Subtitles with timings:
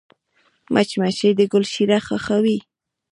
[0.73, 2.57] مچمچۍ د ګل شیره خوښوي